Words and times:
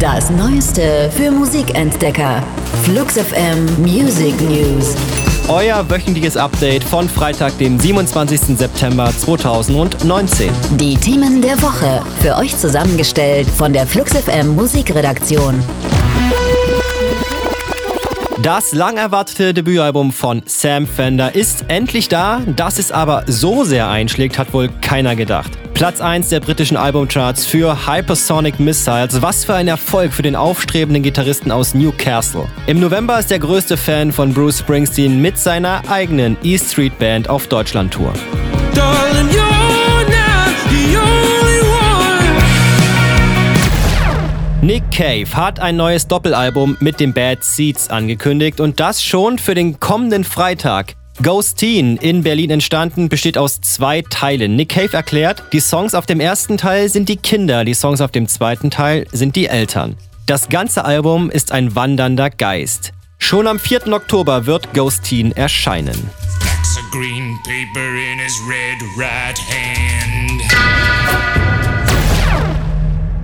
Das 0.00 0.30
Neueste 0.30 1.10
für 1.14 1.30
Musikentdecker. 1.30 2.42
Flux 2.84 3.18
FM 3.18 3.66
Music 3.82 4.40
News. 4.40 4.96
Euer 5.46 5.90
wöchentliches 5.90 6.38
Update 6.38 6.82
von 6.82 7.06
Freitag, 7.06 7.58
dem 7.58 7.78
27. 7.78 8.56
September 8.56 9.12
2019. 9.14 10.50
Die 10.78 10.96
Themen 10.96 11.42
der 11.42 11.60
Woche. 11.60 12.02
Für 12.22 12.36
euch 12.36 12.56
zusammengestellt 12.56 13.46
von 13.46 13.74
der 13.74 13.86
Flux 13.86 14.12
FM 14.16 14.54
Musikredaktion. 14.56 15.62
Das 18.42 18.72
lang 18.72 18.96
erwartete 18.96 19.52
Debütalbum 19.52 20.12
von 20.12 20.42
Sam 20.46 20.86
Fender 20.86 21.34
ist 21.34 21.66
endlich 21.68 22.08
da. 22.08 22.40
Dass 22.56 22.78
es 22.78 22.90
aber 22.90 23.24
so 23.26 23.64
sehr 23.64 23.90
einschlägt, 23.90 24.38
hat 24.38 24.54
wohl 24.54 24.70
keiner 24.80 25.14
gedacht. 25.14 25.59
Platz 25.80 26.02
1 26.02 26.28
der 26.28 26.40
britischen 26.40 26.76
Albumcharts 26.76 27.46
für 27.46 27.86
Hypersonic 27.86 28.60
Missiles. 28.60 29.22
Was 29.22 29.46
für 29.46 29.54
ein 29.54 29.66
Erfolg 29.66 30.12
für 30.12 30.20
den 30.20 30.36
aufstrebenden 30.36 31.02
Gitarristen 31.02 31.50
aus 31.50 31.72
Newcastle. 31.72 32.46
Im 32.66 32.80
November 32.80 33.18
ist 33.18 33.30
der 33.30 33.38
größte 33.38 33.78
Fan 33.78 34.12
von 34.12 34.34
Bruce 34.34 34.58
Springsteen 34.58 35.22
mit 35.22 35.38
seiner 35.38 35.80
eigenen 35.88 36.36
E 36.42 36.58
Street 36.58 36.98
Band 36.98 37.30
auf 37.30 37.46
Deutschland-Tour. 37.46 38.12
Nick 44.60 44.82
Cave 44.90 45.34
hat 45.34 45.60
ein 45.60 45.76
neues 45.76 46.06
Doppelalbum 46.06 46.76
mit 46.80 47.00
den 47.00 47.14
Bad 47.14 47.42
Seeds 47.42 47.88
angekündigt 47.88 48.60
und 48.60 48.80
das 48.80 49.02
schon 49.02 49.38
für 49.38 49.54
den 49.54 49.80
kommenden 49.80 50.24
Freitag. 50.24 50.99
Ghosteen 51.22 51.98
in 51.98 52.22
Berlin 52.22 52.48
entstanden, 52.48 53.10
besteht 53.10 53.36
aus 53.36 53.60
zwei 53.60 54.00
Teilen. 54.00 54.56
Nick 54.56 54.70
Cave 54.70 54.94
erklärt, 54.94 55.42
die 55.52 55.60
Songs 55.60 55.94
auf 55.94 56.06
dem 56.06 56.18
ersten 56.18 56.56
Teil 56.56 56.88
sind 56.88 57.10
die 57.10 57.16
Kinder, 57.16 57.66
die 57.66 57.74
Songs 57.74 58.00
auf 58.00 58.10
dem 58.10 58.26
zweiten 58.26 58.70
Teil 58.70 59.06
sind 59.12 59.36
die 59.36 59.46
Eltern. 59.46 59.96
Das 60.24 60.48
ganze 60.48 60.84
Album 60.86 61.28
ist 61.30 61.52
ein 61.52 61.74
wandernder 61.74 62.30
Geist. 62.30 62.92
Schon 63.18 63.46
am 63.46 63.58
4. 63.58 63.92
Oktober 63.92 64.46
wird 64.46 64.72
Ghosteen 64.72 65.32
erscheinen. 65.32 66.10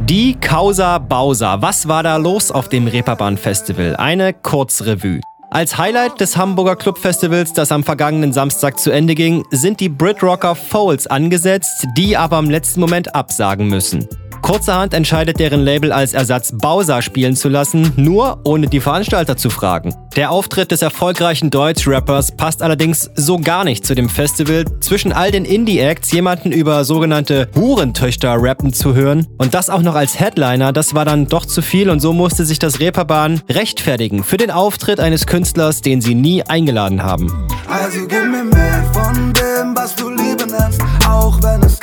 Die 0.05 0.35
Causa 0.35 0.99
Bausa. 0.99 1.63
Was 1.63 1.89
war 1.89 2.03
da 2.03 2.19
los 2.19 2.51
auf 2.51 2.69
dem 2.69 2.89
Reeperbahn 2.89 3.39
Festival? 3.39 3.97
Eine 3.97 4.35
Kurzrevue. 4.35 5.21
Als 5.51 5.79
Highlight 5.79 6.21
des 6.21 6.37
Hamburger 6.37 6.75
Clubfestivals, 6.75 7.53
das 7.53 7.71
am 7.71 7.85
vergangenen 7.85 8.33
Samstag 8.33 8.79
zu 8.81 8.91
Ende 8.91 9.15
ging, 9.15 9.45
sind 9.51 9.79
die 9.79 9.89
Britrocker 9.89 10.57
Foles 10.57 11.07
angesetzt, 11.07 11.87
die 11.97 12.17
aber 12.17 12.39
im 12.41 12.51
letzten 12.51 12.81
Moment 12.81 13.15
absagen 13.15 13.69
müssen. 13.69 14.09
Kurzerhand 14.43 14.95
entscheidet 14.95 15.39
deren 15.39 15.63
Label 15.63 15.93
als 15.93 16.15
Ersatz 16.15 16.53
Bowser 16.53 17.03
spielen 17.03 17.37
zu 17.37 17.49
lassen, 17.49 17.93
nur 17.97 18.41
ohne 18.45 18.67
die 18.67 18.81
Veranstalter 18.81 19.37
zu 19.37 19.51
fragen. 19.51 19.95
Der 20.17 20.31
Auftritt 20.31 20.71
des 20.71 20.83
erfolgreichen 20.83 21.51
Deutsch-Rappers 21.51 22.37
passt 22.37 22.63
allerdings 22.63 23.11
so 23.17 23.39
gar 23.39 23.65
nicht 23.65 23.85
zu 23.85 23.95
dem 23.95 24.09
Festival, 24.09 24.65
zwischen 24.81 25.13
all 25.13 25.31
den 25.31 25.45
Indie-Acts 25.45 26.11
jemanden 26.13 26.53
über 26.53 26.85
sogenannte 26.85 27.49
Hurentöchter 27.55 28.37
rappen 28.39 28.73
zu 28.73 28.95
hören 28.95 29.27
und 29.39 29.55
das 29.55 29.69
auch 29.69 29.83
noch 29.83 29.95
als 29.95 30.19
Headliner, 30.19 30.73
das 30.73 30.95
war 30.95 31.05
dann 31.05 31.27
doch 31.27 31.45
zu 31.45 31.63
viel 31.63 31.91
und 31.91 32.01
so 32.01 32.13
musste 32.13 32.45
sich 32.45 32.59
das 32.59 32.81
Reeperbahn 32.81 33.43
rechtfertigen 33.51 34.25
für 34.25 34.37
den 34.37 34.51
Auftritt 34.51 35.01
eines 35.01 35.27
Künstlers, 35.27 35.83
den 35.83 36.01
sie 36.01 36.15
nie 36.15 36.43
eingeladen 36.43 37.03
haben. 37.03 37.47
Also 37.69 38.01
gib 38.07 38.25
mir 38.25 38.45
mehr 38.45 38.85
von 38.93 39.33
dem, 39.33 39.77
was 39.77 39.95
du 39.97 40.09
Liebe 40.11 40.47
nennst, 40.47 40.81
auch 41.07 41.43
wenn 41.43 41.63
es 41.63 41.79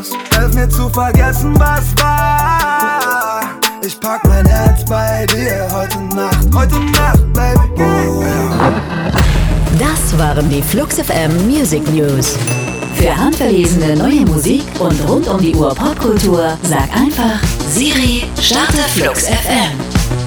es. 0.00 0.10
Helf 0.36 0.54
mir 0.54 0.68
zu 0.68 0.88
vergessen, 0.88 1.58
was 1.58 1.94
war. 2.02 3.42
Ich 3.84 3.98
pack 4.00 4.26
mein 4.26 4.46
Herz 4.46 4.84
bei 4.84 5.26
dir 5.26 5.68
heute 5.72 5.98
Nacht, 6.14 6.48
heute 6.54 6.78
Nacht, 6.80 7.32
Baby. 7.32 8.06
Das 9.78 10.18
waren 10.18 10.48
die 10.48 10.62
Flux 10.62 10.96
FM 10.96 11.46
Music 11.46 11.82
News. 11.92 12.36
Für 12.94 13.14
handverlesene 13.14 13.96
neue 13.96 14.24
Musik 14.24 14.64
und 14.78 15.08
rund 15.08 15.28
um 15.28 15.40
die 15.40 15.54
Uhr 15.54 15.74
Popkultur 15.74 16.56
sag 16.62 16.90
einfach 16.96 17.38
Siri, 17.68 18.24
starte 18.40 18.78
Flux 18.94 19.24
FM. 19.24 20.25